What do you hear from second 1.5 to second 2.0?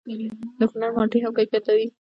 لري.